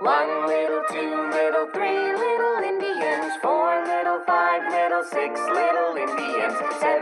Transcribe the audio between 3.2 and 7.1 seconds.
four little, five little, six little Indians, seven